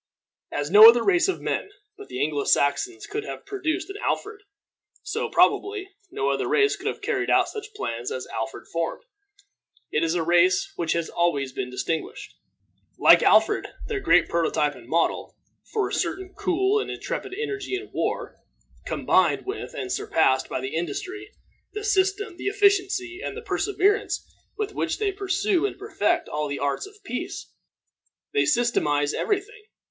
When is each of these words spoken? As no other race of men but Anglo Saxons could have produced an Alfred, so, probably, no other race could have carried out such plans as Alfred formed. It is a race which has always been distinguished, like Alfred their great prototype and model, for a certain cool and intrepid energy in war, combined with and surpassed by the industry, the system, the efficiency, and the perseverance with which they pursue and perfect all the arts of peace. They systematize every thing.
As 0.51 0.71
no 0.71 0.89
other 0.89 1.03
race 1.03 1.27
of 1.27 1.41
men 1.41 1.69
but 1.95 2.11
Anglo 2.11 2.43
Saxons 2.45 3.05
could 3.05 3.23
have 3.23 3.45
produced 3.45 3.87
an 3.91 3.97
Alfred, 4.03 4.41
so, 5.03 5.29
probably, 5.29 5.89
no 6.09 6.29
other 6.31 6.47
race 6.47 6.75
could 6.75 6.87
have 6.87 7.03
carried 7.03 7.29
out 7.29 7.47
such 7.49 7.75
plans 7.75 8.11
as 8.11 8.25
Alfred 8.29 8.65
formed. 8.67 9.03
It 9.91 10.03
is 10.03 10.15
a 10.15 10.23
race 10.23 10.73
which 10.75 10.93
has 10.93 11.07
always 11.11 11.53
been 11.53 11.69
distinguished, 11.69 12.33
like 12.97 13.21
Alfred 13.21 13.67
their 13.85 13.99
great 13.99 14.27
prototype 14.27 14.73
and 14.73 14.87
model, 14.89 15.37
for 15.71 15.87
a 15.87 15.93
certain 15.93 16.33
cool 16.33 16.79
and 16.79 16.89
intrepid 16.89 17.35
energy 17.37 17.75
in 17.75 17.91
war, 17.91 18.37
combined 18.87 19.45
with 19.45 19.75
and 19.75 19.91
surpassed 19.91 20.49
by 20.49 20.59
the 20.61 20.73
industry, 20.75 21.31
the 21.73 21.83
system, 21.83 22.37
the 22.37 22.47
efficiency, 22.47 23.21
and 23.23 23.37
the 23.37 23.43
perseverance 23.43 24.27
with 24.57 24.73
which 24.73 24.97
they 24.97 25.11
pursue 25.11 25.67
and 25.67 25.77
perfect 25.77 26.27
all 26.27 26.47
the 26.47 26.57
arts 26.57 26.87
of 26.87 27.03
peace. 27.03 27.53
They 28.33 28.45
systematize 28.45 29.13
every 29.13 29.39
thing. 29.41 29.65